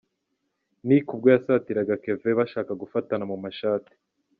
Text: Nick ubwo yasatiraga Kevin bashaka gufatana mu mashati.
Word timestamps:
Nick 0.87 1.05
ubwo 1.15 1.27
yasatiraga 1.35 2.01
Kevin 2.03 2.33
bashaka 2.39 2.71
gufatana 2.81 3.23
mu 3.31 3.37
mashati. 3.43 3.93